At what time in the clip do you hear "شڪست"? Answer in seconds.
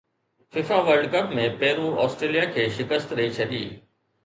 2.79-3.17